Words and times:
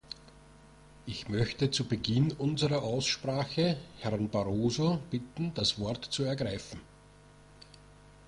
Ich 1.05 1.29
möchte 1.29 1.69
zu 1.69 1.87
Beginn 1.87 2.31
unserer 2.31 2.81
Aussprache 2.81 3.77
Herrn 3.99 4.29
Barroso 4.31 4.99
bitten, 5.11 5.51
das 5.53 5.77
Wort 5.79 6.05
zu 6.05 6.23
ergreifen. 6.23 6.81